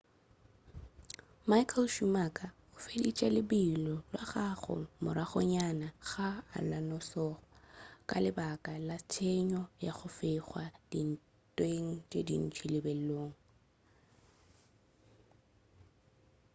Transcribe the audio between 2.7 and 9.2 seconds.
o feditše lebelo la gagwe moragonyana ga alonso ka lebaka la